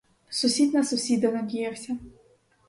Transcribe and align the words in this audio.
Сусід 0.29 0.73
на 0.73 0.83
сусіда 0.83 1.31
надіявся. 1.31 1.97